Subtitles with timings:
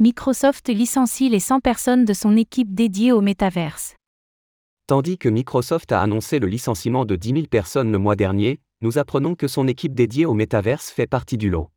[0.00, 3.96] Microsoft licencie les 100 personnes de son équipe dédiée au métaverse.
[4.86, 8.98] Tandis que Microsoft a annoncé le licenciement de 10 000 personnes le mois dernier, nous
[8.98, 11.70] apprenons que son équipe dédiée au métaverse fait partie du lot.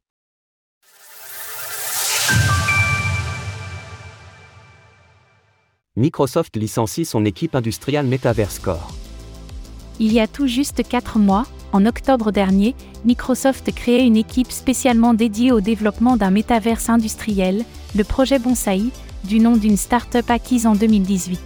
[5.96, 8.92] Microsoft licencie son équipe industrielle Metaverse Core.
[10.00, 12.76] Il y a tout juste 4 mois, en octobre dernier,
[13.06, 17.64] Microsoft créait une équipe spécialement dédiée au développement d'un métaverse industriel,
[17.96, 18.84] le projet Bonsai,
[19.24, 21.40] du nom d'une start-up acquise en 2018.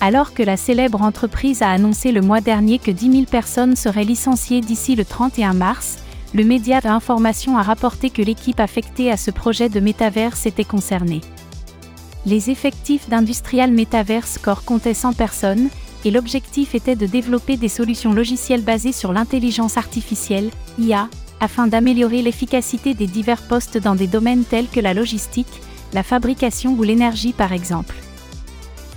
[0.00, 4.04] Alors que la célèbre entreprise a annoncé le mois dernier que 10 000 personnes seraient
[4.04, 5.98] licenciées d'ici le 31 mars,
[6.34, 11.20] le média d'information a rapporté que l'équipe affectée à ce projet de métaverse était concernée.
[12.26, 15.68] Les effectifs d'Industrial Metaverse Core comptaient 100 personnes,
[16.04, 21.08] et l'objectif était de développer des solutions logicielles basées sur l'intelligence artificielle, IA,
[21.40, 25.60] afin d'améliorer l'efficacité des divers postes dans des domaines tels que la logistique,
[25.92, 27.94] la fabrication ou l'énergie par exemple.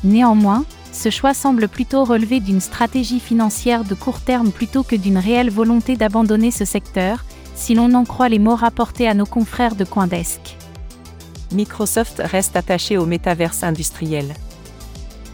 [0.03, 5.17] Néanmoins, ce choix semble plutôt relever d'une stratégie financière de court terme plutôt que d'une
[5.17, 7.23] réelle volonté d'abandonner ce secteur,
[7.55, 10.57] si l'on en croit les mots rapportés à nos confrères de Coindesk.
[11.51, 14.33] Microsoft reste attaché au métaverse industriel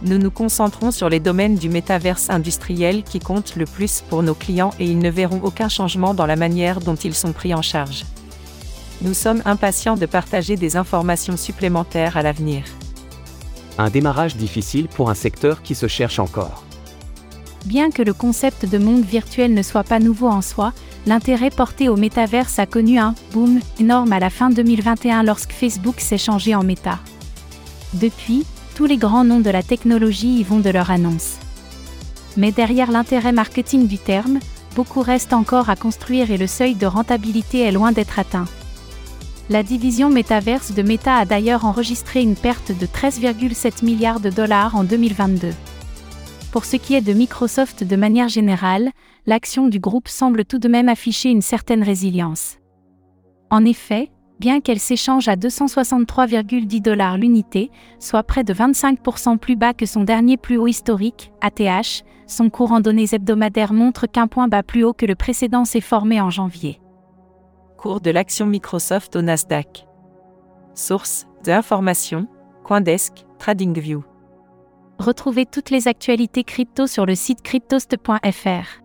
[0.03, 4.33] nous nous concentrons sur les domaines du métaverse industriel qui comptent le plus pour nos
[4.33, 7.61] clients et ils ne verront aucun changement dans la manière dont ils sont pris en
[7.61, 8.05] charge.
[9.01, 12.63] Nous sommes impatients de partager des informations supplémentaires à l'avenir.
[13.77, 16.63] Un démarrage difficile pour un secteur qui se cherche encore.
[17.65, 20.73] Bien que le concept de monde virtuel ne soit pas nouveau en soi,
[21.05, 25.99] l'intérêt porté au métaverse a connu un boom énorme à la fin 2021 lorsque Facebook
[25.99, 26.99] s'est changé en méta.
[27.93, 28.45] Depuis,
[28.75, 31.37] tous les grands noms de la technologie y vont de leur annonce.
[32.37, 34.39] Mais derrière l'intérêt marketing du terme,
[34.75, 38.45] beaucoup reste encore à construire et le seuil de rentabilité est loin d'être atteint.
[39.49, 44.75] La division métaverse de Meta a d'ailleurs enregistré une perte de 13,7 milliards de dollars
[44.75, 45.51] en 2022.
[46.51, 48.91] Pour ce qui est de Microsoft de manière générale,
[49.25, 52.57] l'action du groupe semble tout de même afficher une certaine résilience.
[53.49, 54.11] En effet,
[54.43, 60.03] bien qu'elle s'échange à 263,10 dollars l'unité, soit près de 25% plus bas que son
[60.03, 64.83] dernier plus haut historique, ATH, son cours en données hebdomadaires montre qu'un point bas plus
[64.83, 66.81] haut que le précédent s'est formé en janvier.
[67.77, 69.87] Cours de l'action Microsoft au Nasdaq.
[70.75, 72.27] Source de information
[72.65, 74.03] Coindesk, TradingView.
[74.99, 78.82] Retrouvez toutes les actualités crypto sur le site cryptost.fr.